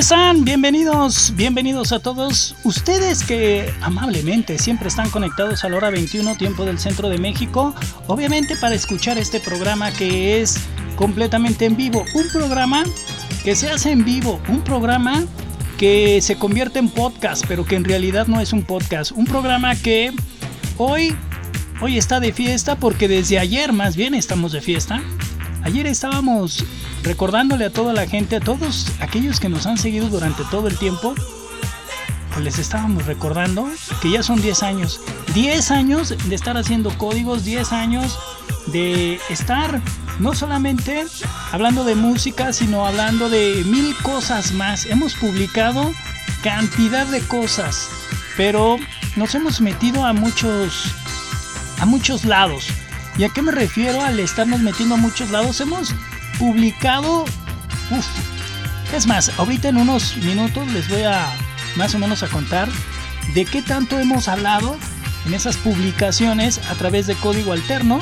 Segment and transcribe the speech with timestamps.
[0.00, 0.46] están?
[0.46, 6.64] Bienvenidos, bienvenidos a todos ustedes que amablemente siempre están conectados a la hora 21 tiempo
[6.64, 7.74] del centro de México,
[8.06, 10.58] obviamente para escuchar este programa que es
[10.96, 12.84] completamente en vivo, un programa
[13.44, 15.22] que se hace en vivo, un programa
[15.76, 19.76] que se convierte en podcast, pero que en realidad no es un podcast, un programa
[19.76, 20.12] que
[20.78, 21.14] hoy
[21.82, 25.02] hoy está de fiesta porque desde ayer más bien estamos de fiesta.
[25.62, 26.64] Ayer estábamos
[27.02, 30.78] recordándole a toda la gente, a todos aquellos que nos han seguido durante todo el
[30.78, 31.14] tiempo,
[32.32, 33.68] pues les estábamos recordando
[34.00, 35.00] que ya son 10 años.
[35.34, 38.18] 10 años de estar haciendo códigos, 10 años
[38.66, 39.80] de estar
[40.18, 41.06] no solamente
[41.52, 44.86] hablando de música, sino hablando de mil cosas más.
[44.86, 45.92] Hemos publicado
[46.42, 47.88] cantidad de cosas,
[48.36, 48.76] pero
[49.16, 50.94] nos hemos metido a muchos
[51.80, 52.66] a muchos lados.
[53.16, 55.60] ¿Y a qué me refiero al estarnos metiendo a muchos lados?
[55.60, 55.94] Hemos
[56.40, 57.24] publicado.
[57.90, 58.06] Uf,
[58.94, 61.26] es más, ahorita en unos minutos les voy a
[61.76, 62.68] más o menos a contar
[63.34, 64.76] de qué tanto hemos hablado
[65.26, 68.00] en esas publicaciones a través de código alterno.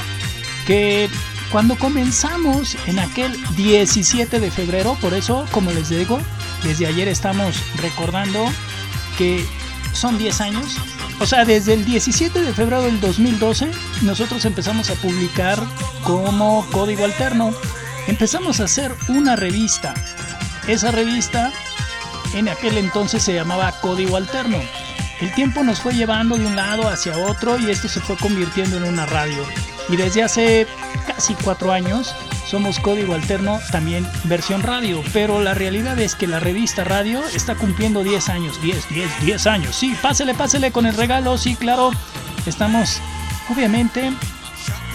[0.67, 1.11] Que
[1.51, 6.21] cuando comenzamos en aquel 17 de febrero, por eso, como les digo,
[6.63, 8.47] desde ayer estamos recordando
[9.17, 9.45] que
[9.93, 10.77] son 10 años.
[11.21, 13.69] O sea, desde el 17 de febrero del 2012,
[14.03, 15.61] nosotros empezamos a publicar
[16.05, 17.53] como código alterno
[18.09, 19.95] empezamos a hacer una revista.
[20.67, 21.53] Esa revista
[22.35, 24.59] en aquel entonces se llamaba Código Alterno.
[25.21, 28.77] El tiempo nos fue llevando de un lado hacia otro y esto se fue convirtiendo
[28.77, 29.45] en una radio.
[29.89, 30.67] Y desde hace
[31.07, 32.15] casi cuatro años
[32.47, 35.03] somos Código Alterno, también versión radio.
[35.13, 38.63] Pero la realidad es que la revista radio está cumpliendo 10 años.
[38.63, 39.77] 10, 10, 10 años.
[39.77, 41.37] Sí, pásele, pásele con el regalo.
[41.37, 41.91] Sí, claro.
[42.47, 43.01] Estamos,
[43.51, 44.13] obviamente,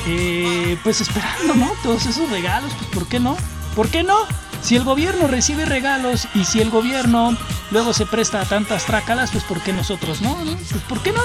[0.05, 1.71] eh, pues esperando, ¿no?
[1.81, 3.37] Todos esos regalos, pues ¿por qué no?
[3.75, 4.17] ¿Por qué no?
[4.61, 7.35] Si el gobierno recibe regalos y si el gobierno
[7.71, 10.35] luego se presta a tantas trácalas, pues ¿por qué nosotros no?
[10.69, 11.21] Pues ¿por qué no?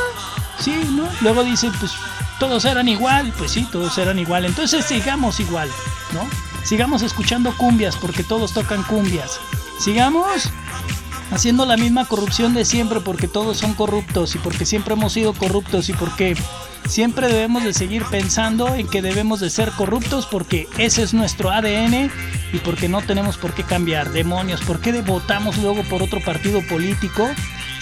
[0.58, 1.08] Sí, ¿no?
[1.20, 1.92] Luego dicen, pues
[2.40, 4.44] todos eran igual, pues sí, todos eran igual.
[4.44, 5.70] Entonces sigamos igual,
[6.12, 6.26] ¿no?
[6.64, 9.40] Sigamos escuchando cumbias porque todos tocan cumbias.
[9.78, 10.50] Sigamos
[11.30, 15.32] haciendo la misma corrupción de siempre porque todos son corruptos y porque siempre hemos sido
[15.32, 16.36] corruptos y porque
[16.86, 21.50] siempre debemos de seguir pensando en que debemos de ser corruptos porque ese es nuestro
[21.50, 22.10] ADN
[22.52, 24.10] y porque no tenemos por qué cambiar.
[24.10, 27.28] Demonios, ¿por qué votamos luego por otro partido político?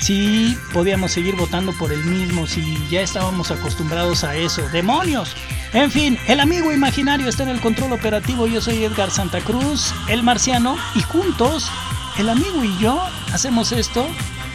[0.00, 4.68] Si podíamos seguir votando por el mismo, si ya estábamos acostumbrados a eso.
[4.68, 5.34] ¡Demonios!
[5.72, 8.46] En fin, el amigo imaginario está en el control operativo.
[8.46, 11.70] Yo soy Edgar Santa Cruz, el marciano, y juntos,
[12.18, 13.02] el amigo y yo
[13.32, 14.06] hacemos esto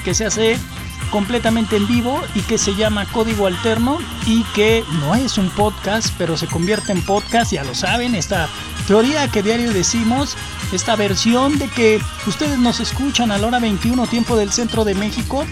[0.04, 0.58] que se hace
[1.10, 6.14] completamente en vivo y que se llama Código Alterno y que no es un podcast,
[6.18, 8.48] pero se convierte en podcast, ya lo saben, esta
[8.92, 10.36] teoría que diario decimos,
[10.74, 14.96] esta versión de que ustedes nos escuchan a la hora 21 tiempo del centro de
[14.96, 15.46] México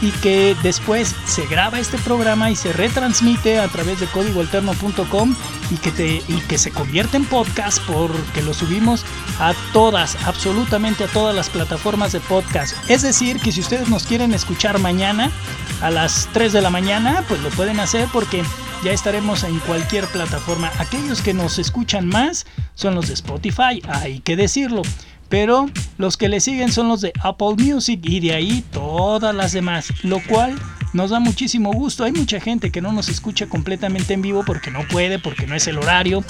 [0.00, 5.34] y que después se graba este programa y se retransmite a través de códigoalterno.com
[5.70, 9.04] y y que se convierte en podcast porque lo subimos
[9.40, 12.76] a todas, absolutamente a todas las plataformas de podcast.
[12.88, 15.32] Es decir, que si ustedes nos quieren escuchar mañana
[15.80, 18.44] a las 3 de la mañana, pues lo pueden hacer porque
[18.84, 20.70] ya estaremos en cualquier plataforma.
[20.78, 24.82] Aquellos que nos escuchan más son los de Spotify, hay que decirlo
[25.28, 25.68] pero
[25.98, 29.92] los que le siguen son los de Apple Music y de ahí todas las demás,
[30.04, 30.54] lo cual
[30.92, 32.04] nos da muchísimo gusto.
[32.04, 35.56] Hay mucha gente que no nos escucha completamente en vivo porque no puede, porque no
[35.56, 36.22] es el horario.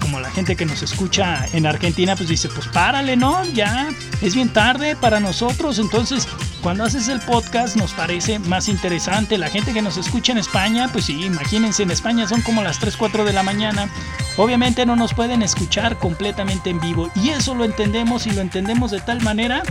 [0.00, 3.44] Como la gente que nos escucha en Argentina, pues dice, pues párale, ¿no?
[3.44, 3.88] Ya
[4.22, 5.78] es bien tarde para nosotros.
[5.78, 6.26] Entonces,
[6.62, 9.38] cuando haces el podcast nos parece más interesante.
[9.38, 12.78] La gente que nos escucha en España, pues sí, imagínense, en España son como las
[12.78, 13.88] 3, 4 de la mañana.
[14.36, 17.10] Obviamente no nos pueden escuchar completamente en vivo.
[17.14, 19.62] Y eso lo entendemos y lo entendemos de tal manera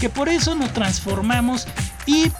[0.00, 1.68] que por eso nos transformamos
[2.06, 2.30] y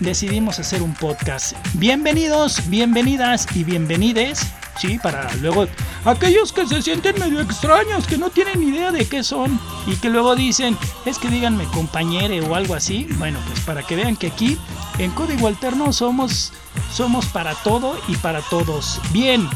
[0.00, 1.54] decidimos hacer un podcast.
[1.74, 4.40] Bienvenidos, bienvenidas y bienvenides.
[4.78, 5.66] Sí, para luego
[6.04, 10.10] aquellos que se sienten medio extraños, que no tienen idea de qué son y que
[10.10, 10.76] luego dicen,
[11.06, 13.06] es que díganme compañere o algo así.
[13.18, 14.58] Bueno, pues para que vean que aquí
[14.98, 16.52] en Código Alterno somos
[16.92, 19.00] somos para todo y para todos.
[19.12, 19.48] Bien,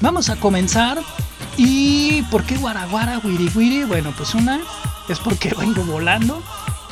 [0.00, 0.98] vamos a comenzar.
[1.56, 3.84] ¿Y por qué guaraguara, wiri wiri?
[3.84, 4.60] Bueno, pues una
[5.08, 6.42] es porque vengo volando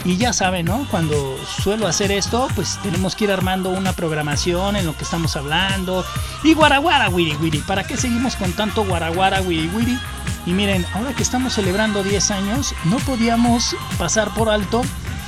[0.04, 0.86] Y ya saben, ¿no?
[0.90, 5.36] Cuando suelo hacer esto, pues tenemos que ir armando una programación en lo que estamos
[5.36, 6.04] hablando.
[6.44, 7.58] Y guaraguara, wiri wiri.
[7.58, 9.98] ¿Para qué seguimos con tanto guaraguara, wiri wiri?
[10.46, 14.82] Y miren, ahora que estamos celebrando 10 años, no podíamos pasar por alto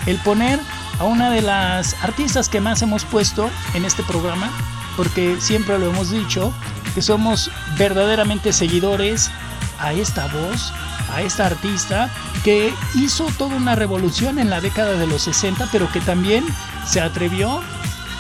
[0.07, 0.61] el poner
[0.99, 4.51] a una de las artistas que más hemos puesto en este programa,
[4.97, 6.53] porque siempre lo hemos dicho,
[6.95, 9.31] que somos verdaderamente seguidores
[9.79, 10.73] a esta voz,
[11.13, 12.11] a esta artista
[12.45, 16.45] que hizo toda una revolución en la década de los 60, pero que también
[16.87, 17.63] se atrevió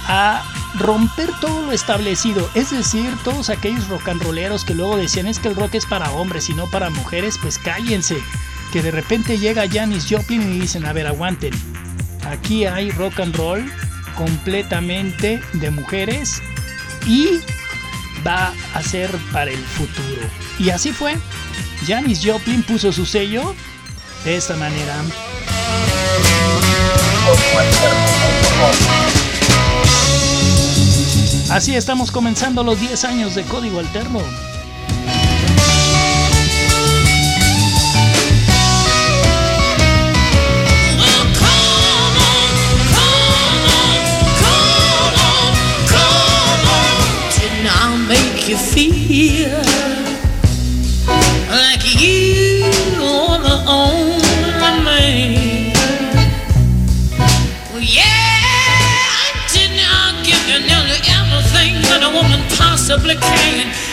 [0.06, 0.42] a
[0.78, 5.38] romper todo lo establecido, es decir, todos aquellos rock and rolleros que luego decían es
[5.38, 8.16] que el rock es para hombres y no para mujeres, pues cállense,
[8.72, 11.52] que de repente llega Janis Joplin y dicen, a ver, aguanten,
[12.28, 13.70] aquí hay rock and roll
[14.16, 16.40] completamente de mujeres
[17.06, 17.40] y
[18.26, 20.22] va a ser para el futuro.
[20.58, 21.16] Y así fue.
[21.86, 23.54] Janis Joplin puso su sello
[24.24, 24.96] de esta manera.
[31.50, 34.20] Así estamos comenzando los 10 años de Código Alterno.
[48.72, 49.50] Feel
[51.50, 52.62] like you
[53.02, 55.72] are the only man.
[57.72, 63.89] Well, yeah, I did not give you nearly everything that a woman possibly can.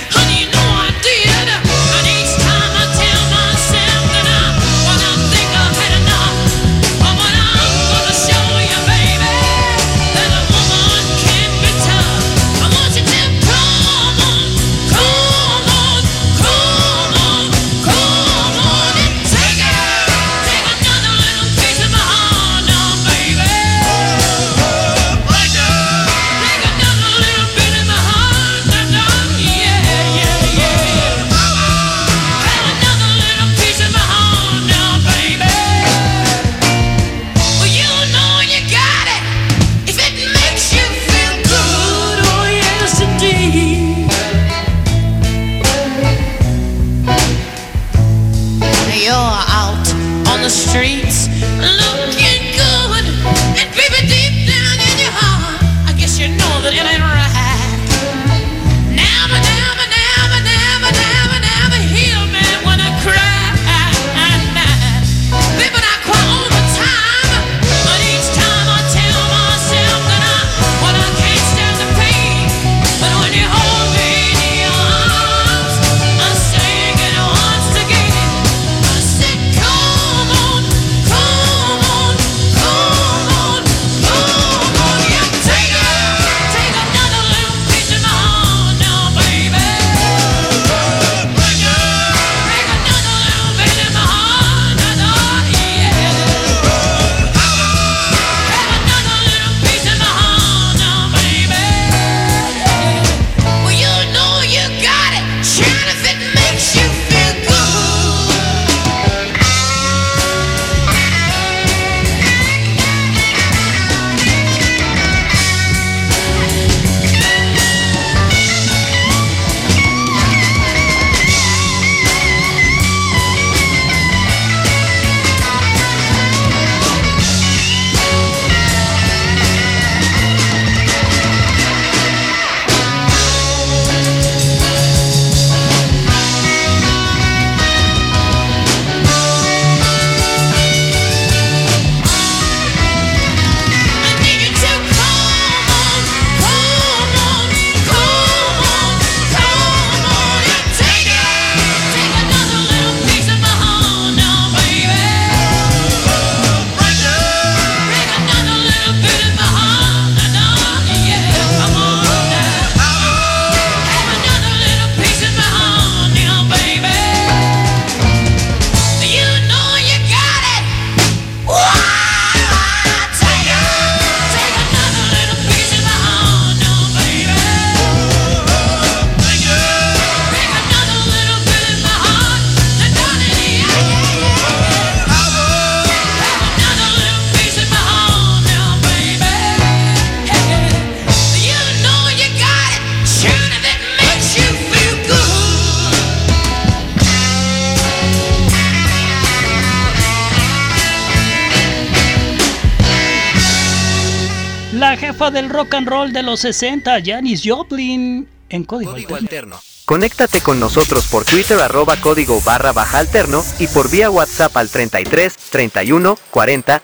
[204.98, 209.60] Jefa del rock and roll de los 60, Janis Joplin, en código, alterno.
[209.86, 214.70] Conéctate con nosotros por Twitter arroba código barra baja alterno y por vía WhatsApp al
[214.70, 216.82] 33 31 40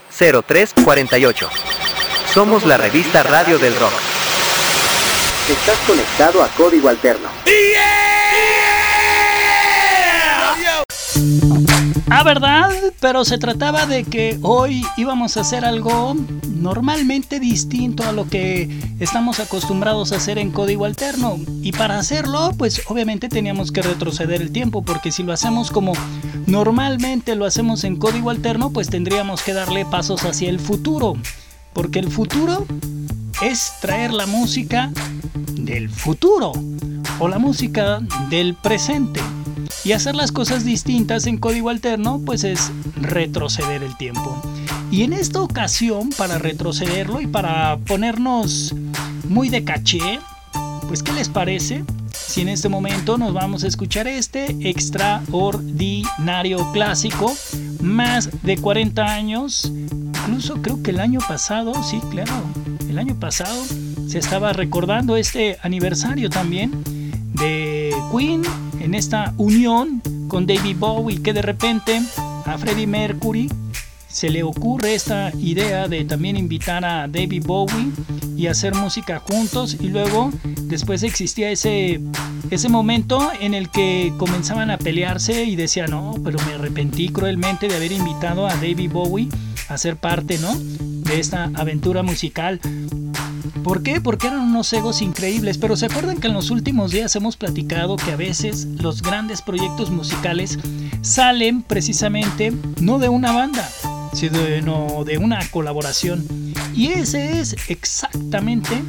[0.48, 1.50] 03 48.
[2.34, 3.92] Somos la revista Radio del Rock.
[5.50, 7.28] Estás conectado a código alterno.
[12.10, 12.70] Ah, ¿verdad?
[13.00, 16.16] Pero se trataba de que hoy íbamos a hacer algo
[16.48, 21.38] normalmente distinto a lo que estamos acostumbrados a hacer en código alterno.
[21.62, 25.94] Y para hacerlo, pues obviamente teníamos que retroceder el tiempo, porque si lo hacemos como
[26.46, 31.16] normalmente lo hacemos en código alterno, pues tendríamos que darle pasos hacia el futuro.
[31.74, 32.66] Porque el futuro
[33.42, 34.92] es traer la música
[35.54, 36.52] del futuro
[37.20, 39.22] o la música del presente.
[39.84, 44.42] Y hacer las cosas distintas en código alterno, pues es retroceder el tiempo.
[44.92, 48.74] Y en esta ocasión, para retrocederlo y para ponernos
[49.28, 50.20] muy de caché,
[50.88, 51.84] pues ¿qué les parece?
[52.12, 57.36] Si en este momento nos vamos a escuchar este extraordinario clásico,
[57.82, 59.72] más de 40 años,
[60.28, 62.32] incluso creo que el año pasado, sí, claro,
[62.88, 63.62] el año pasado
[64.08, 66.72] se estaba recordando este aniversario también
[67.34, 68.44] de Queen
[68.84, 72.02] en esta unión con David Bowie que de repente
[72.46, 73.50] a Freddie Mercury
[74.08, 77.92] se le ocurre esta idea de también invitar a David Bowie
[78.36, 80.32] y hacer música juntos y luego
[80.64, 82.02] después existía ese
[82.52, 87.70] ese momento en el que comenzaban a pelearse y decían no pero me arrepentí cruelmente
[87.70, 89.30] de haber invitado a David Bowie
[89.70, 92.60] a ser parte no de esta aventura musical
[93.62, 94.02] ¿Por qué?
[94.02, 97.98] Porque eran unos egos increíbles, pero se acuerdan que en los últimos días hemos platicado
[97.98, 100.58] que a veces los grandes proyectos musicales
[101.02, 103.70] salen precisamente no de una banda,
[104.14, 106.26] sino de una colaboración.
[106.74, 108.82] Y ese es exactamente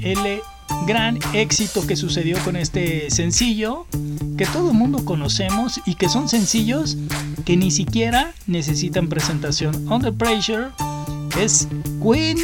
[0.00, 0.40] el
[0.86, 3.86] gran éxito que sucedió con este sencillo
[4.36, 6.96] que todo el mundo conocemos y que son sencillos
[7.44, 9.90] que ni siquiera necesitan presentación.
[9.90, 10.68] Under Pressure
[11.40, 11.66] es
[12.00, 12.38] Queen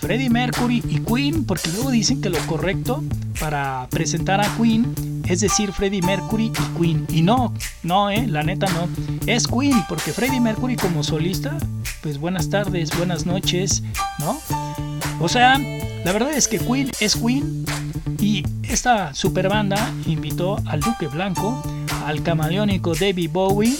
[0.00, 3.02] Freddie Mercury y Queen, porque luego dicen que lo correcto
[3.40, 4.94] para presentar a Queen
[5.28, 7.06] es decir Freddie Mercury y Queen.
[7.10, 7.52] Y no,
[7.82, 8.88] no, eh, la neta no.
[9.26, 11.56] Es Queen, porque Freddie Mercury como solista,
[12.02, 13.82] pues buenas tardes, buenas noches,
[14.18, 14.40] ¿no?
[15.20, 17.64] O sea, la verdad es que Queen es Queen
[18.18, 21.62] y esta super banda invitó al Duque Blanco,
[22.06, 23.76] al camaleónico David Bowie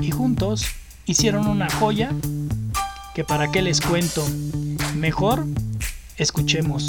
[0.00, 0.64] y juntos
[1.04, 2.10] hicieron una joya
[3.14, 4.24] que para qué les cuento.
[4.98, 5.46] Mejor
[6.16, 6.88] escuchemos.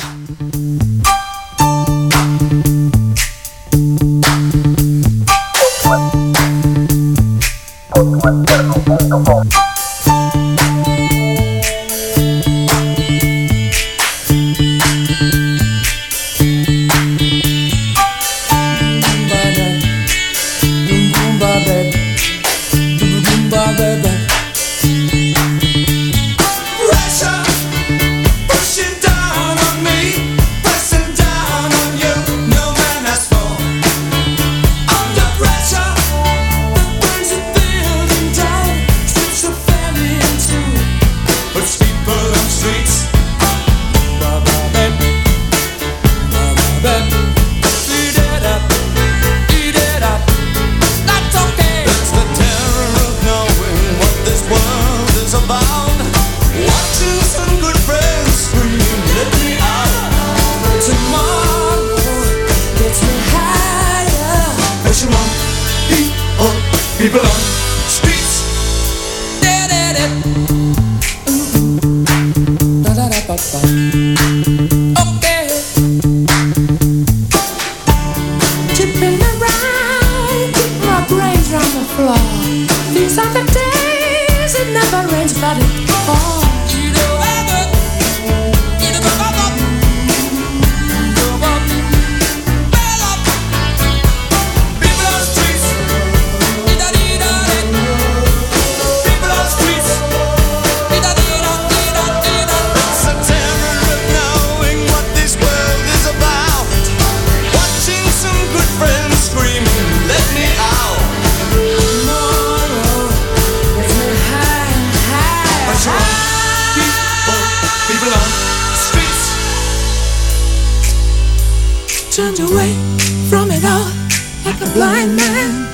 [124.74, 125.68] blind man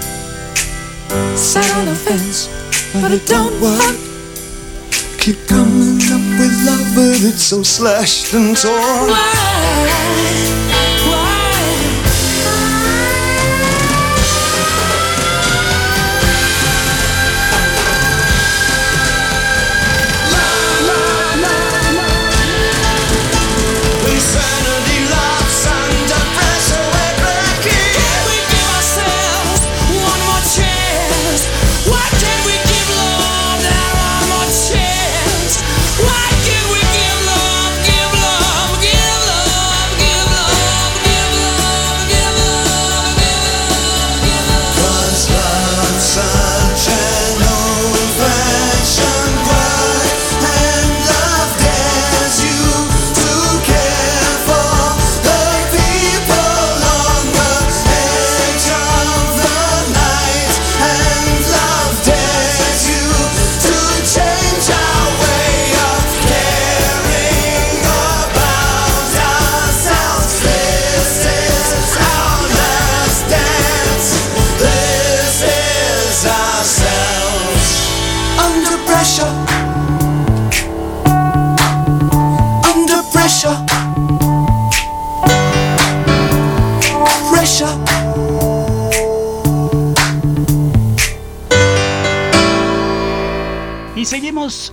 [1.38, 2.48] sat on a fence,
[3.02, 3.98] but it don't work.
[5.20, 9.10] Keep coming up with love, but it's so slashed and torn.
[9.10, 10.65] Why?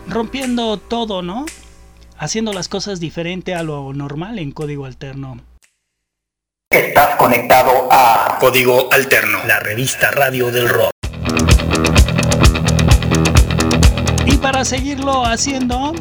[0.07, 1.47] Rompiendo todo, ¿no?
[2.19, 5.41] Haciendo las cosas diferente a lo normal en código alterno.
[6.71, 10.91] Estás conectado a Código Alterno, la revista radio del rock.
[14.26, 15.95] Y para seguirlo haciendo,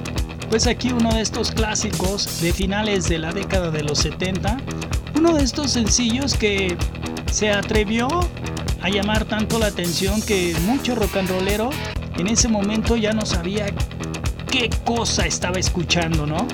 [0.50, 4.58] pues aquí uno de estos clásicos de finales de la década de los 70,
[5.16, 6.78] uno de estos sencillos que
[7.32, 8.10] se atrevió
[8.82, 11.70] a llamar tanto la atención que mucho rock and rollero
[12.18, 13.68] en ese momento ya no sabía
[14.50, 16.48] qué cosa estaba escuchando, ¿no?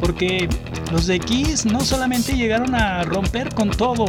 [0.00, 0.48] Porque
[0.92, 4.06] los de Kiss no solamente llegaron a romper con todo,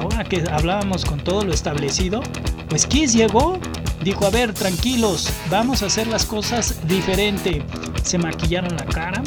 [0.00, 2.22] ahora que hablábamos con todo lo establecido,
[2.68, 3.58] pues Kiss llegó,
[4.02, 7.62] dijo, a ver, tranquilos, vamos a hacer las cosas diferente.
[8.02, 9.22] Se maquillaron la cara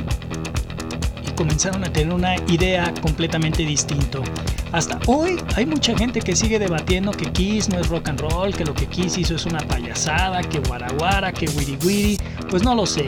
[1.26, 4.20] y comenzaron a tener una idea completamente distinta.
[4.72, 8.56] Hasta hoy hay mucha gente que sigue debatiendo que Kiss no es rock and roll,
[8.56, 12.18] que lo que Kiss hizo es una payasada, que guaraguara, que wiri wiri.
[12.50, 13.06] Pues no lo sé.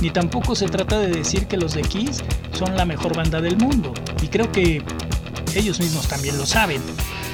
[0.00, 3.58] Ni tampoco se trata de decir que los de Kiss son la mejor banda del
[3.58, 3.92] mundo.
[4.22, 4.82] Y creo que
[5.54, 6.80] ellos mismos también lo saben.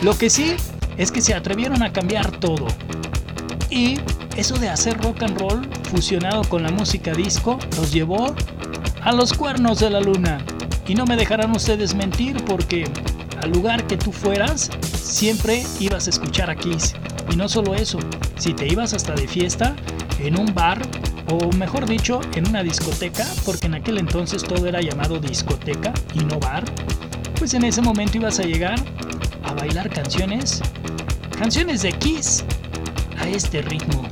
[0.02, 0.56] Lo que sí
[0.96, 2.66] es que se atrevieron a cambiar todo.
[3.70, 4.00] Y
[4.36, 8.34] eso de hacer rock and roll fusionado con la música disco los llevó
[9.02, 10.44] a los cuernos de la luna.
[10.88, 12.84] Y no me dejarán ustedes mentir porque
[13.42, 16.94] al lugar que tú fueras, siempre ibas a escuchar a Kiss.
[17.30, 17.98] Y no solo eso,
[18.36, 19.74] si te ibas hasta de fiesta,
[20.18, 20.80] en un bar,
[21.30, 26.20] o mejor dicho, en una discoteca, porque en aquel entonces todo era llamado discoteca y
[26.20, 26.64] no bar,
[27.38, 28.78] pues en ese momento ibas a llegar
[29.44, 30.60] a bailar canciones,
[31.38, 32.44] canciones de Kiss,
[33.18, 34.08] a este ritmo.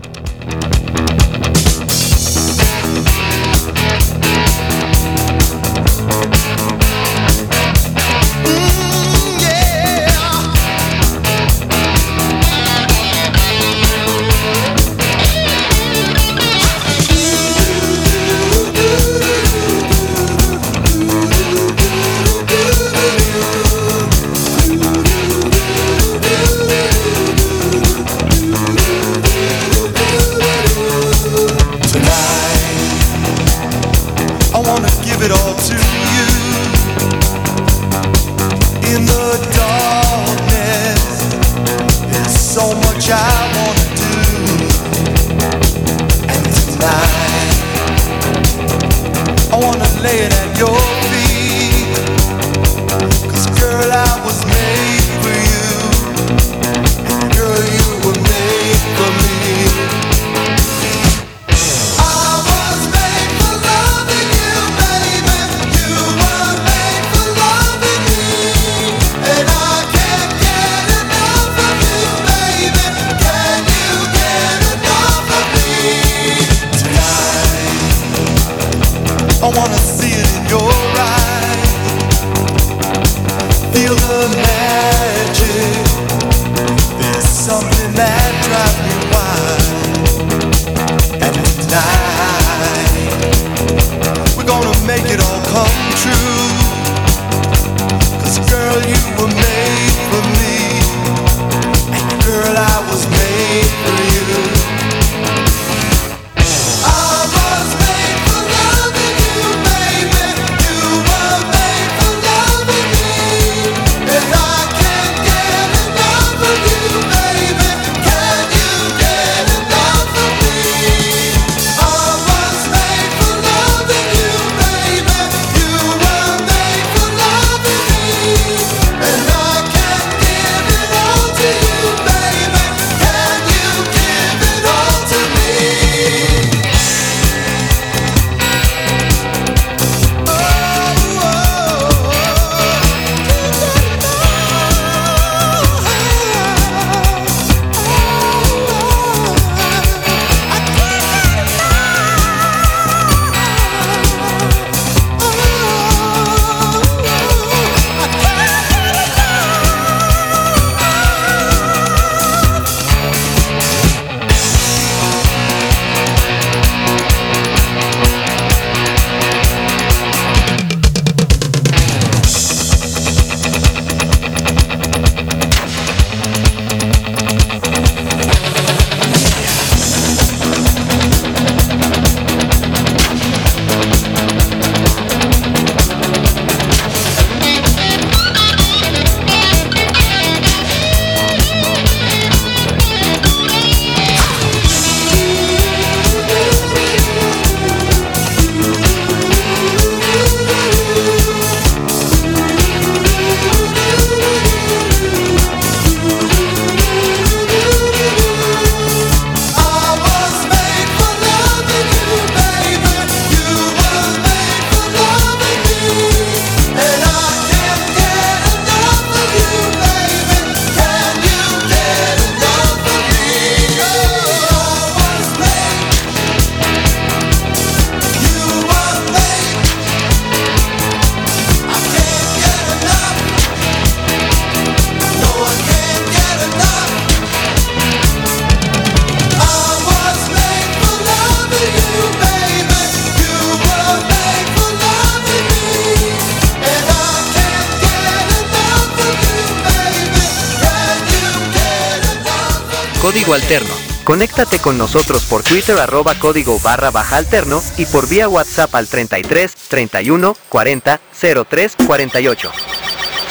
[254.06, 258.86] Conéctate con nosotros por Twitter arroba código barra baja alterno y por vía WhatsApp al
[258.86, 261.00] 33 31 40
[261.48, 262.52] 03 48.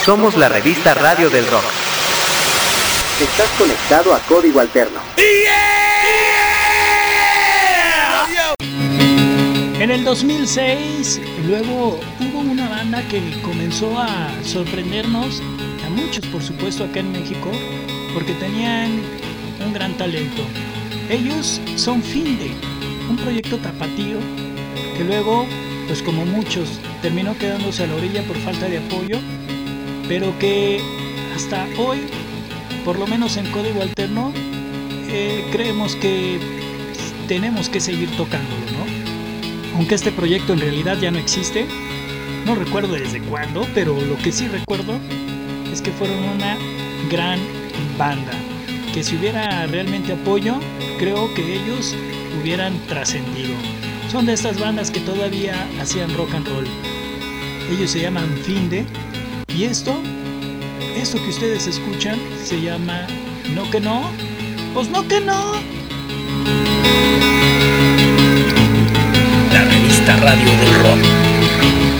[0.03, 1.63] Somos la revista Radio del Rock.
[3.21, 4.99] Estás conectado a Código Alterno.
[9.79, 15.41] En el 2006, luego hubo una banda que comenzó a sorprendernos,
[15.85, 17.49] a muchos por supuesto acá en México,
[18.13, 19.24] porque tenían
[19.65, 20.43] un gran talento.
[21.09, 22.51] Ellos son Finde,
[23.09, 24.17] un proyecto tapatío
[24.97, 25.45] que luego,
[25.87, 29.19] pues como muchos, terminó quedándose a la orilla por falta de apoyo,
[30.07, 30.79] pero que
[31.35, 31.99] hasta hoy,
[32.83, 34.31] por lo menos en código alterno,
[35.09, 36.39] eh, creemos que
[37.27, 39.77] tenemos que seguir tocándolo, ¿no?
[39.77, 41.65] Aunque este proyecto en realidad ya no existe,
[42.45, 44.99] no recuerdo desde cuándo, pero lo que sí recuerdo
[45.71, 46.57] es que fueron una
[47.09, 47.39] gran
[47.97, 48.31] banda.
[48.95, 50.55] Que si hubiera realmente apoyo,
[50.97, 51.93] creo que ellos
[52.39, 53.53] hubieran trascendido.
[54.09, 56.65] Son de estas bandas que todavía hacían rock and roll.
[57.69, 58.85] Ellos se llaman Finde.
[59.53, 59.93] Y esto,
[60.95, 63.05] esto que ustedes escuchan, se llama
[63.53, 64.09] No que no.
[64.73, 65.55] Pues no que no.
[69.51, 71.94] La revista Radio del Rock.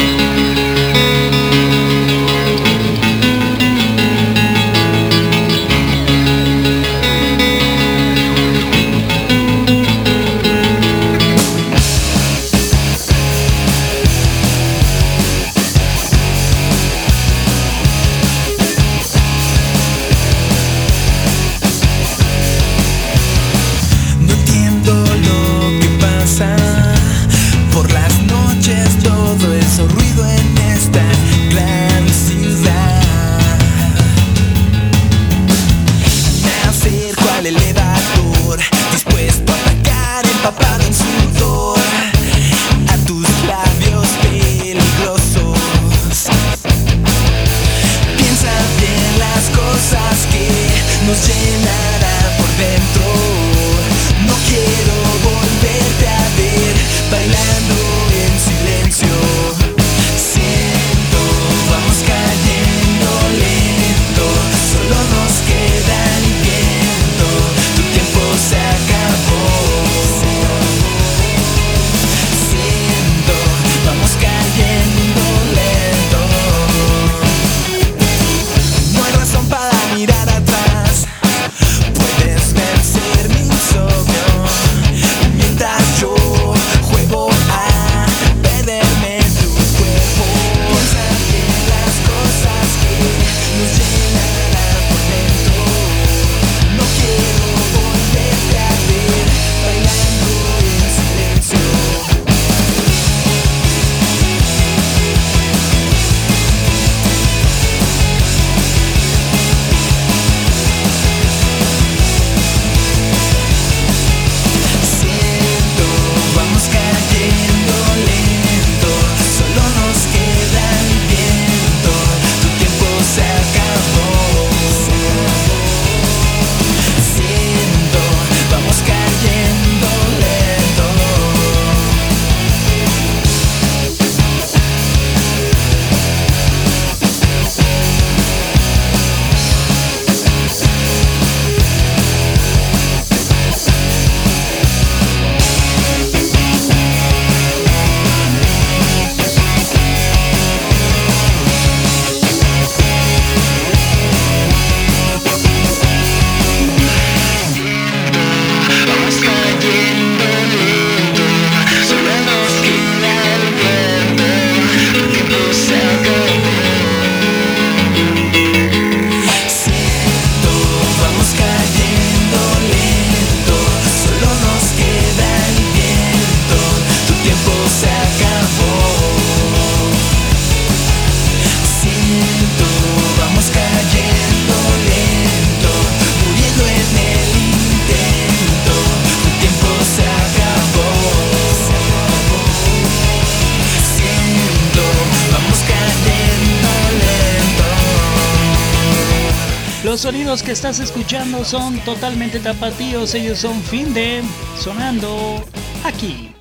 [200.35, 203.15] Los que estás escuchando son totalmente tapatíos.
[203.15, 204.21] Ellos son Finde,
[204.59, 205.41] sonando
[205.85, 206.35] aquí.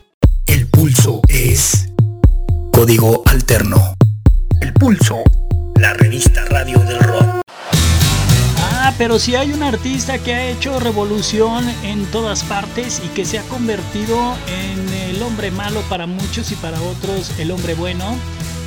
[0.47, 1.91] El pulso es
[2.73, 3.95] código alterno.
[4.61, 5.23] El pulso.
[5.77, 7.43] La revista Radio del Rock.
[8.59, 13.25] Ah, pero si hay un artista que ha hecho revolución en todas partes y que
[13.25, 18.17] se ha convertido en el hombre malo para muchos y para otros el hombre bueno,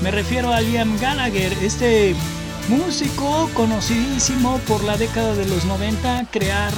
[0.01, 2.15] me refiero a Liam Gallagher, este
[2.67, 6.73] músico conocidísimo por la década de los 90, crear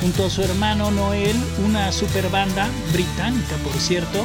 [0.00, 4.24] junto a su hermano Noel una super banda británica, por cierto,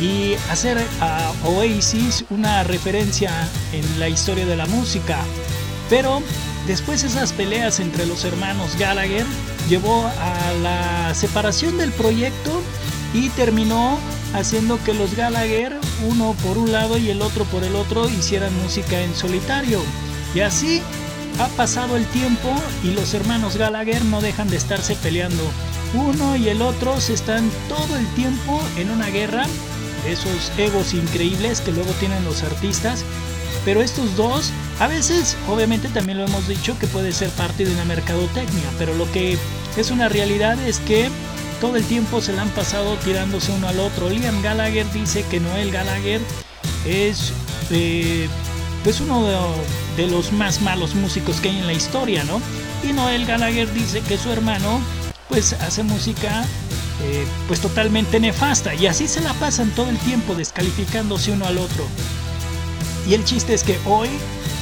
[0.00, 3.32] y hacer a Oasis una referencia
[3.72, 5.18] en la historia de la música.
[5.88, 6.22] Pero
[6.66, 9.26] después esas peleas entre los hermanos Gallagher
[9.68, 12.62] llevó a la separación del proyecto
[13.14, 13.98] y terminó
[14.34, 15.76] haciendo que los Gallagher,
[16.08, 19.82] uno por un lado y el otro por el otro, hicieran música en solitario.
[20.34, 20.80] Y así
[21.38, 25.42] ha pasado el tiempo y los hermanos Gallagher no dejan de estarse peleando.
[25.94, 29.46] Uno y el otro se están todo el tiempo en una guerra
[30.06, 33.04] esos egos increíbles que luego tienen los artistas.
[33.64, 37.72] Pero estos dos, a veces, obviamente también lo hemos dicho que puede ser parte de
[37.72, 39.36] una mercadotecnia, pero lo que
[39.76, 41.10] es una realidad es que
[41.60, 44.08] todo el tiempo se la han pasado tirándose uno al otro.
[44.08, 46.22] Liam Gallagher dice que Noel Gallagher
[46.86, 47.32] es
[47.70, 48.28] eh,
[48.82, 49.24] pues uno
[49.96, 52.40] de, los más malos músicos que hay en la historia, ¿no?
[52.82, 54.80] Y Noel Gallagher dice que su hermano
[55.28, 56.44] pues hace música
[57.02, 61.58] eh, pues totalmente nefasta y así se la pasan todo el tiempo descalificándose uno al
[61.58, 61.84] otro.
[63.06, 64.08] Y el chiste es que hoy,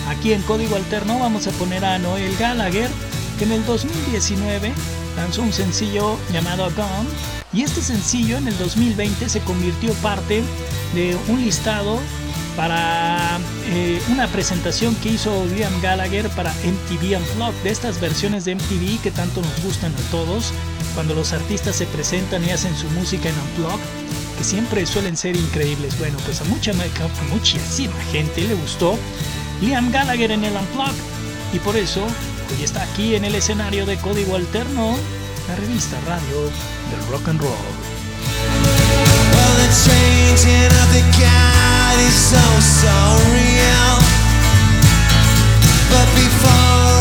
[0.08, 2.90] aquí en Código Alterno, vamos a poner a Noel Gallagher,
[3.38, 4.72] que en el 2019
[5.16, 7.08] lanzó un sencillo llamado Gone,
[7.52, 10.42] y este sencillo en el 2020 se convirtió parte
[10.94, 11.98] de un listado
[12.58, 18.56] para eh, una presentación que hizo Liam Gallagher para MTV Unplugged, de estas versiones de
[18.56, 20.52] MTV que tanto nos gustan a todos,
[20.92, 23.86] cuando los artistas se presentan y hacen su música en Unplugged,
[24.36, 25.96] que siempre suelen ser increíbles.
[26.00, 28.98] Bueno, pues a mucha, a muchísima gente le gustó
[29.60, 31.00] Liam Gallagher en el Unplugged,
[31.52, 34.96] y por eso hoy está aquí en el escenario de Código Alterno,
[35.46, 37.87] la revista radio del rock and roll.
[39.68, 42.96] Changing of the guard is so, so
[43.32, 43.92] real.
[45.92, 46.97] But before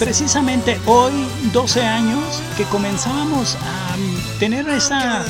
[0.00, 1.12] precisamente hoy
[1.52, 5.22] 12 años que comenzábamos a mm, tener esa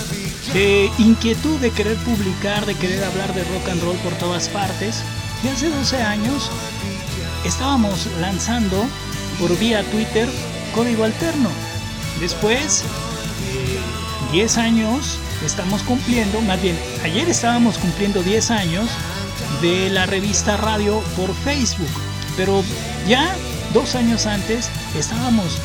[0.54, 5.02] eh, inquietud de querer publicar, de querer hablar de rock and roll por todas partes.
[5.42, 6.50] Y hace 12 años
[7.44, 8.86] estábamos lanzando
[9.40, 10.28] por vía Twitter
[10.72, 11.50] Código Alterno.
[12.20, 12.84] Después,
[13.52, 13.80] eh,
[14.32, 18.88] 10 años estamos cumpliendo, más bien, ayer estábamos cumpliendo 10 años
[19.62, 21.90] de la revista Radio por Facebook,
[22.36, 22.62] pero
[23.08, 23.34] ya
[23.72, 25.58] dos años antes estábamos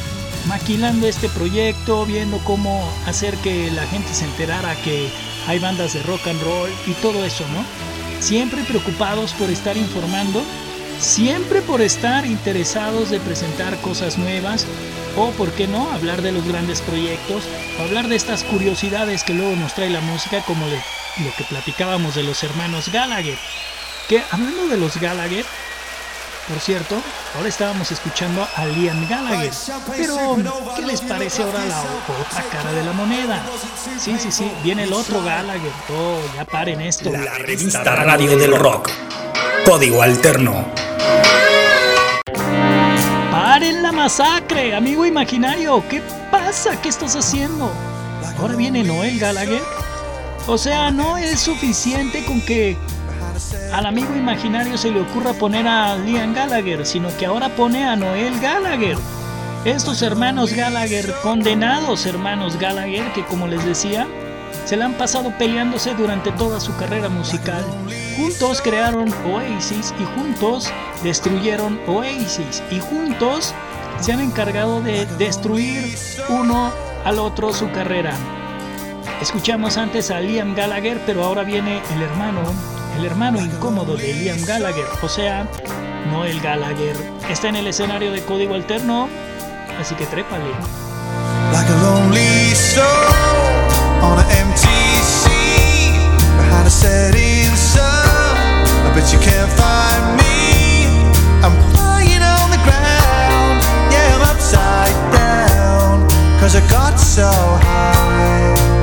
[0.48, 5.10] maquilando este proyecto, viendo cómo hacer que la gente se enterara que
[5.48, 7.64] hay bandas de rock and roll y todo eso, ¿no?
[8.22, 10.44] Siempre preocupados por estar informando,
[11.00, 14.66] siempre por estar interesados de presentar cosas nuevas
[15.18, 17.44] o, por qué no, hablar de los grandes proyectos,
[17.80, 22.16] o hablar de estas curiosidades que luego nos trae la música, como lo que platicábamos
[22.16, 23.38] de los hermanos Gallagher.
[24.10, 25.46] Que hablando de los Gallagher,
[26.48, 26.96] por cierto,
[27.36, 29.52] ahora estábamos escuchando a Liam Gallagher.
[29.96, 30.38] Pero,
[30.76, 33.44] ¿qué les parece ahora la otra cara de la moneda?
[34.00, 35.72] Sí, sí, sí, viene el otro Gallagher.
[35.90, 37.12] Oh, ya paren esto.
[37.12, 38.90] La revista Radio del Rock.
[39.66, 40.66] Código Alterno.
[43.32, 45.84] ¡Paren la masacre, amigo imaginario!
[45.90, 46.80] ¿Qué pasa?
[46.82, 47.72] ¿Qué estás haciendo?
[48.38, 49.64] Ahora viene Noel Gallagher.
[50.48, 52.78] O sea, no es suficiente con que
[53.74, 57.96] al amigo imaginario se le ocurra poner a Liam Gallagher, sino que ahora pone a
[57.96, 58.98] Noel Gallagher.
[59.66, 64.08] Estos hermanos Gallagher, condenados hermanos Gallagher, que como les decía,
[64.66, 67.64] se la han pasado peleándose durante toda su carrera musical.
[68.18, 70.72] Juntos crearon Oasis y juntos
[71.04, 73.54] destruyeron Oasis y juntos
[74.00, 75.96] se han encargado de destruir
[76.30, 76.72] uno
[77.04, 78.14] al otro su carrera.
[79.22, 82.42] Escuchamos antes a Liam Gallagher, pero ahora viene el hermano,
[82.98, 85.48] el hermano incómodo de Liam Gallagher, o sea,
[86.12, 86.96] Noel Gallagher.
[87.30, 89.10] Está en el escenario de código alterno,
[89.80, 90.46] así que trépale.
[91.56, 92.84] like a lonely soul
[94.04, 94.82] on an empty
[95.22, 95.92] sea
[96.38, 97.86] behind a setting sun.
[98.86, 101.00] I bet you can't find me.
[101.44, 103.56] I'm flying on the ground.
[103.94, 106.10] Yeah, I'm upside down.
[106.40, 108.75] Cause I got so high.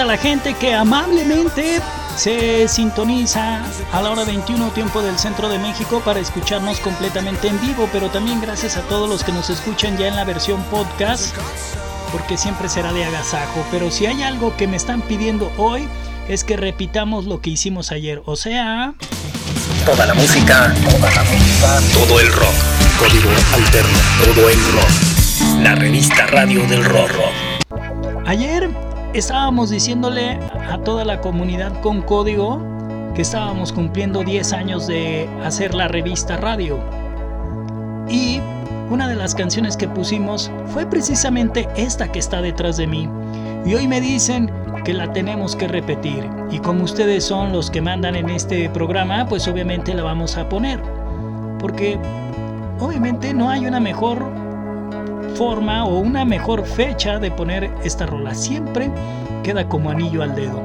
[0.00, 1.80] A la gente que amablemente
[2.16, 7.60] se sintoniza a la hora 21 tiempo del centro de México para escucharnos completamente en
[7.60, 11.36] vivo, pero también gracias a todos los que nos escuchan ya en la versión podcast,
[12.12, 13.64] porque siempre será de agasajo.
[13.70, 15.86] Pero si hay algo que me están pidiendo hoy
[16.28, 18.94] es que repitamos lo que hicimos ayer, o sea...
[19.84, 22.54] Toda la música, toda la música, todo el rock.
[22.98, 25.62] Código Alterno, todo el rock.
[25.62, 27.10] La revista Radio del Rock.
[28.26, 28.70] Ayer
[29.14, 30.38] estábamos diciéndole
[30.70, 32.60] a toda la comunidad con código
[33.14, 36.78] que estábamos cumpliendo 10 años de hacer la revista radio.
[38.08, 38.40] Y
[38.90, 43.08] una de las canciones que pusimos fue precisamente esta que está detrás de mí.
[43.66, 44.50] Y hoy me dicen
[44.84, 46.28] que la tenemos que repetir.
[46.50, 50.48] Y como ustedes son los que mandan en este programa, pues obviamente la vamos a
[50.48, 50.80] poner.
[51.58, 51.98] Porque
[52.78, 54.39] obviamente no hay una mejor
[55.34, 58.34] forma o una mejor fecha de poner esta rola.
[58.34, 58.90] Siempre
[59.42, 60.60] queda como anillo al dedo.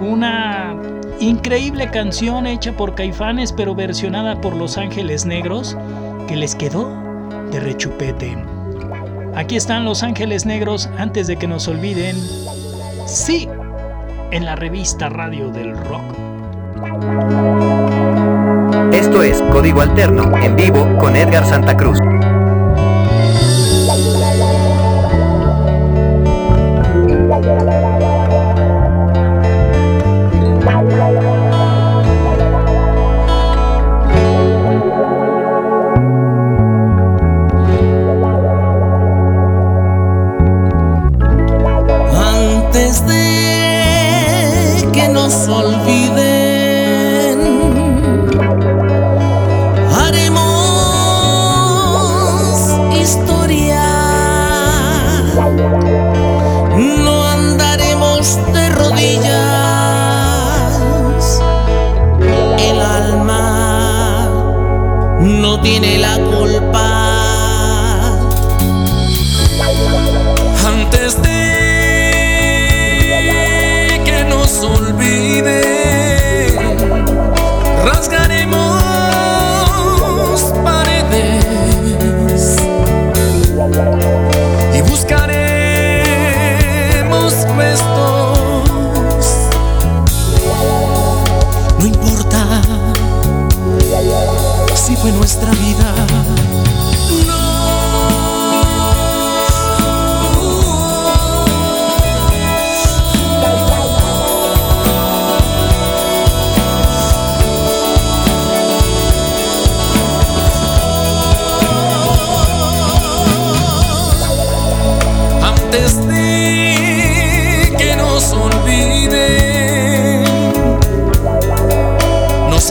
[0.00, 0.76] Una
[1.20, 5.76] increíble canción hecha por Caifanes pero versionada por Los Ángeles Negros
[6.26, 6.90] que les quedó
[7.50, 8.36] de rechupete.
[9.34, 12.16] Aquí están Los Ángeles Negros antes de que nos olviden.
[13.06, 13.48] Sí,
[14.30, 16.02] en la revista Radio del Rock.
[18.92, 21.98] Esto es Código Alterno en vivo con Edgar Santa Cruz.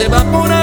[0.10, 0.57] Nos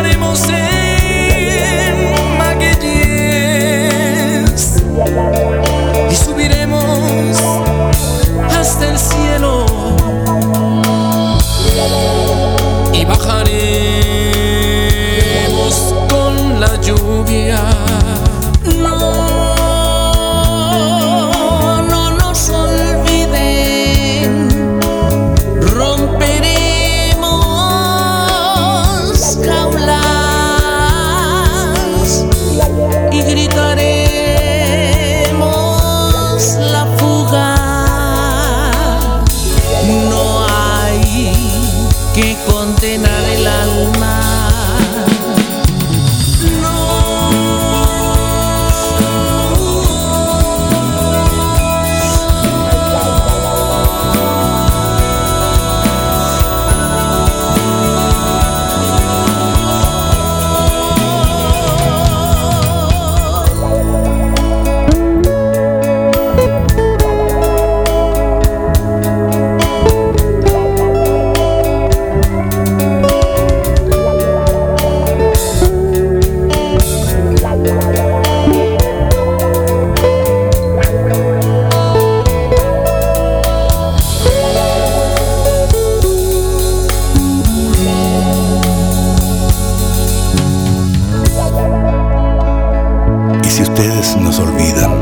[93.75, 94.93] ustedes nos olvidan,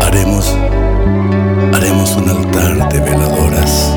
[0.00, 0.56] haremos,
[1.74, 3.92] haremos un altar de veladoras.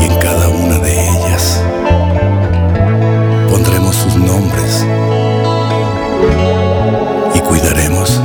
[0.00, 1.62] Y en cada una de ellas
[3.50, 4.86] pondremos sus nombres
[7.34, 8.22] y cuidaremos,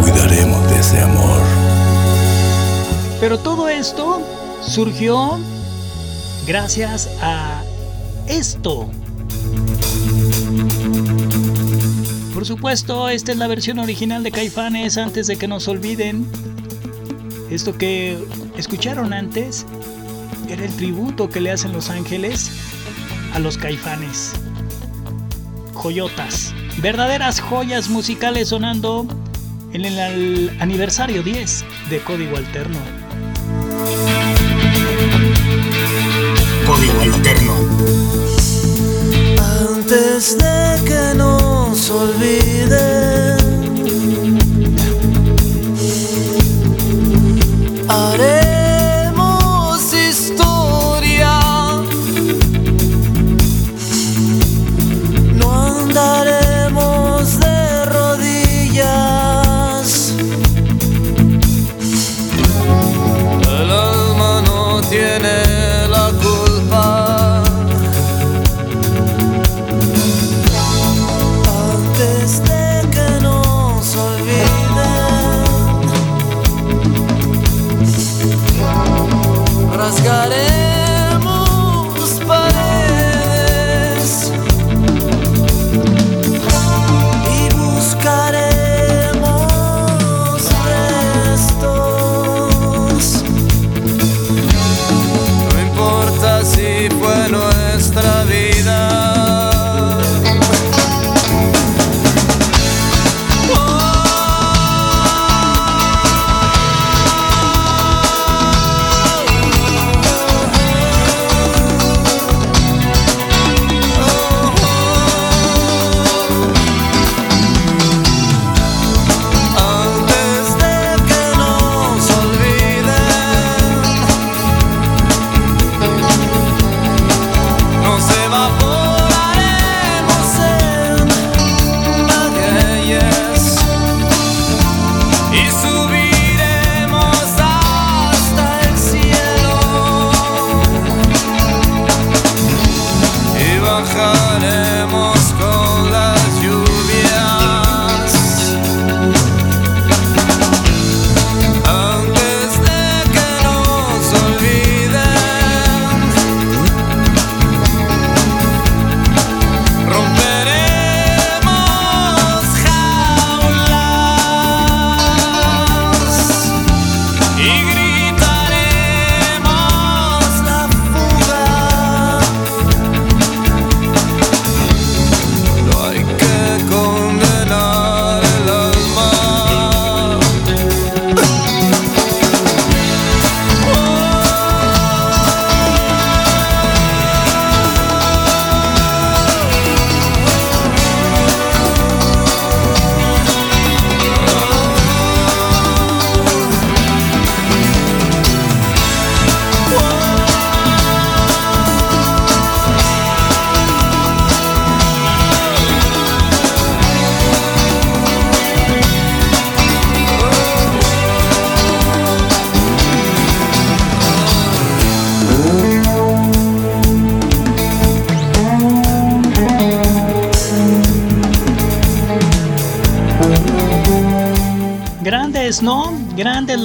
[0.00, 1.42] cuidaremos de ese amor.
[3.20, 4.22] Pero todo esto
[4.62, 5.23] surgió
[6.46, 7.62] gracias a
[8.28, 8.90] esto.
[12.32, 16.26] Por supuesto, esta es la versión original de Caifanes antes de que nos olviden.
[17.50, 18.18] Esto que
[18.56, 19.66] escucharon antes
[20.48, 22.50] era el tributo que le hacen los ángeles
[23.32, 24.32] a los Caifanes.
[25.74, 29.06] Joyotas, verdaderas joyas musicales sonando
[29.72, 32.93] en el aniversario 10 de Código Alterno.
[39.68, 43.03] Antes de que nos olviden,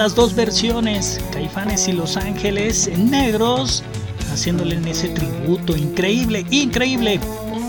[0.10, 3.84] las dos versiones, Caifanes y Los Ángeles negros,
[4.34, 7.20] haciéndole en ese tributo, increíble, increíble.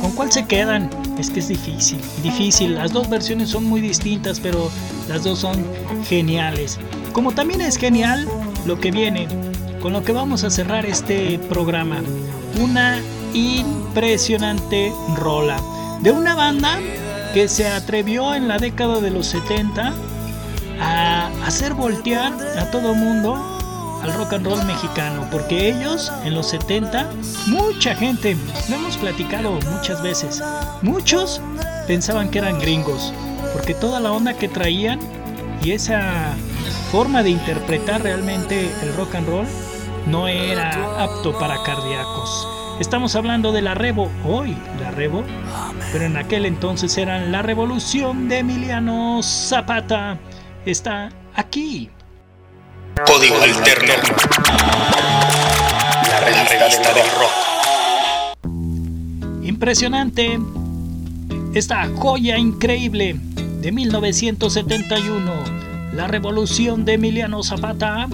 [0.01, 0.89] ¿Con cuál se quedan?
[1.19, 2.77] Es que es difícil, difícil.
[2.77, 4.71] Las dos versiones son muy distintas, pero
[5.07, 5.67] las dos son
[6.09, 6.79] geniales.
[7.13, 8.27] Como también es genial
[8.65, 9.29] lo que viene,
[9.83, 12.01] con lo que vamos a cerrar este programa.
[12.59, 13.03] Una
[13.35, 15.61] impresionante rola
[16.01, 16.81] de una banda
[17.35, 19.93] que se atrevió en la década de los 70
[20.81, 23.37] a hacer voltear a todo mundo
[24.03, 27.11] al rock and roll mexicano, porque ellos en los 70,
[27.49, 28.37] mucha gente,
[28.69, 30.43] lo hemos platicado muchas veces,
[30.83, 31.41] muchos
[31.87, 33.13] pensaban que eran gringos,
[33.53, 35.01] porque toda la onda que traían
[35.63, 36.35] y esa
[36.91, 39.47] forma de interpretar realmente el rock and roll
[40.07, 40.71] no era
[41.03, 42.49] apto para cardíacos.
[42.81, 43.73] Estamos hablando de la
[44.25, 45.23] hoy la Revo,
[45.93, 50.19] pero en aquel entonces eran la revolución de Emiliano Zapata.
[50.67, 51.89] Está aquí.
[53.07, 53.95] Código Alterno.
[56.09, 57.33] La revista del rock.
[59.43, 60.39] Impresionante.
[61.55, 63.17] Esta joya increíble
[63.63, 65.33] de 1971.
[65.95, 68.07] La revolución de Emiliano Zapata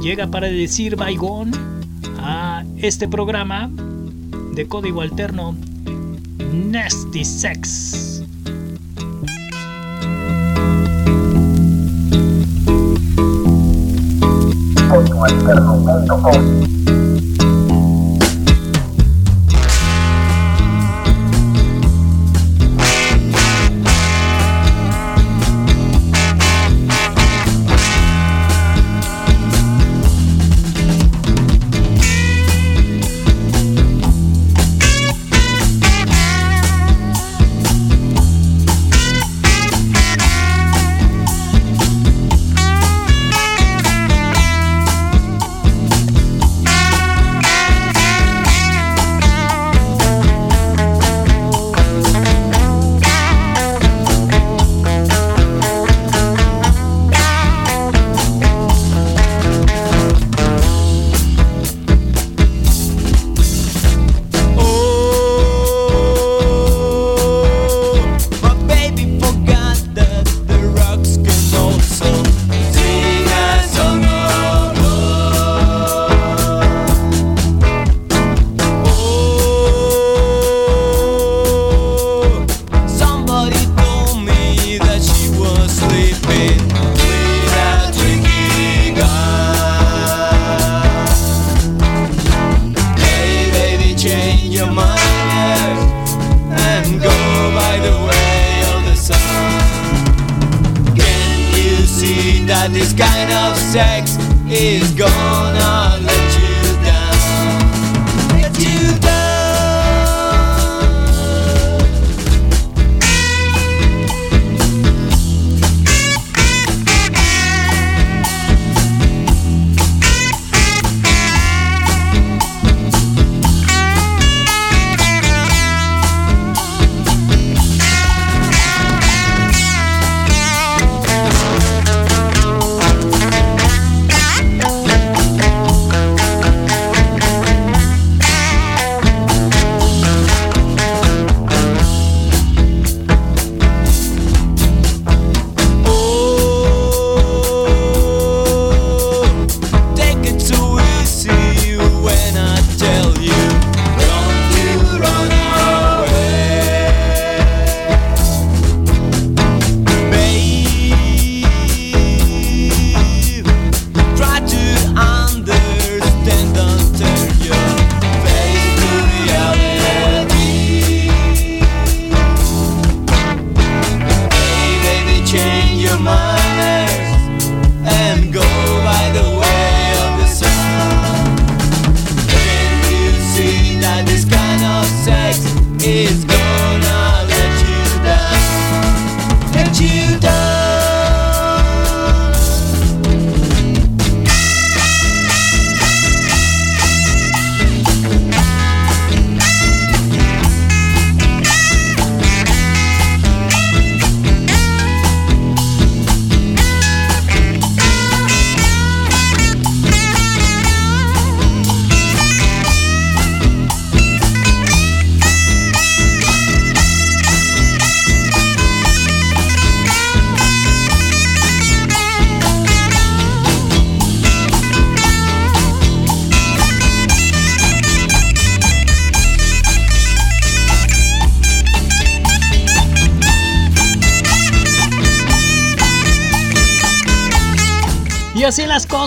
[0.00, 1.52] llega para decir Baigón
[2.18, 3.70] a este programa
[4.54, 5.54] de código alterno
[6.52, 8.11] Nasty Sex.
[14.92, 16.42] คนไว้เกิดของเรื่องทุกคน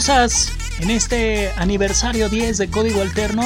[0.05, 0.51] cosas
[0.81, 3.41] en este aniversario 10 de Código Alterno.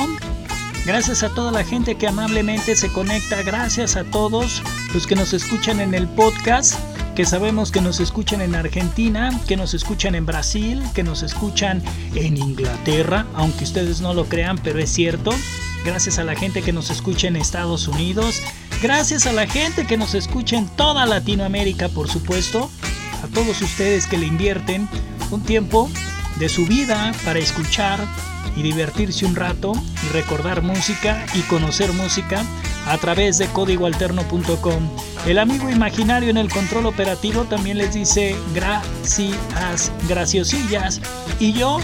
[0.86, 4.62] Gracias a toda la gente que amablemente se conecta, gracias a todos
[4.94, 6.78] los que nos escuchan en el podcast,
[7.16, 11.82] que sabemos que nos escuchan en Argentina, que nos escuchan en Brasil, que nos escuchan
[12.14, 15.32] en Inglaterra, aunque ustedes no lo crean, pero es cierto.
[15.86, 18.42] Gracias a la gente que nos escucha en Estados Unidos,
[18.82, 22.70] gracias a la gente que nos escucha en toda Latinoamérica, por supuesto,
[23.24, 24.90] a todos ustedes que le invierten
[25.32, 25.90] un tiempo
[26.40, 28.00] de su vida para escuchar
[28.56, 29.74] y divertirse un rato
[30.04, 32.44] y recordar música y conocer música
[32.88, 34.90] a través de códigoalterno.com.
[35.28, 41.02] El amigo imaginario en el control operativo también les dice gracias, graciosillas.
[41.40, 41.80] Y yo,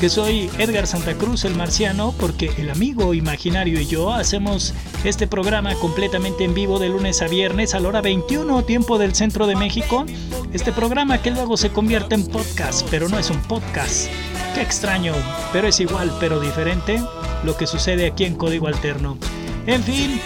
[0.00, 4.72] que soy Edgar Santa Cruz, el marciano, porque el amigo imaginario y yo hacemos
[5.04, 9.14] este programa completamente en vivo de lunes a viernes a la hora 21, tiempo del
[9.14, 10.06] centro de México.
[10.54, 14.08] Este programa que luego se convierte en podcast, pero no es un podcast.
[14.54, 15.12] Qué extraño,
[15.52, 16.98] pero es igual, pero diferente
[17.44, 19.18] lo que sucede aquí en Código Alterno.
[19.66, 20.18] En fin,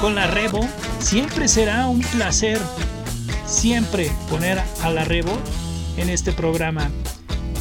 [0.00, 0.66] con la Rebo
[0.98, 2.58] siempre será un placer,
[3.46, 5.32] siempre poner a la Rebo
[5.96, 6.90] en este programa.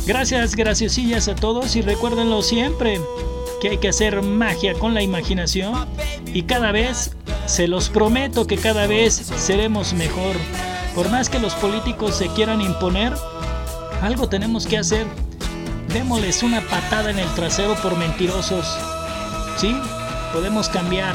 [0.09, 2.99] Gracias, graciosillas a todos y recuérdenlo siempre
[3.61, 5.87] que hay que hacer magia con la imaginación
[6.33, 7.11] y cada vez,
[7.45, 10.35] se los prometo que cada vez seremos mejor.
[10.95, 13.13] Por más que los políticos se quieran imponer,
[14.01, 15.05] algo tenemos que hacer.
[15.93, 18.65] Démosles una patada en el trasero por mentirosos.
[19.57, 19.75] Sí,
[20.33, 21.13] podemos cambiar.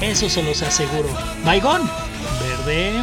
[0.00, 1.10] Eso se los aseguro.
[1.44, 1.82] Baigón,
[2.40, 3.02] verde.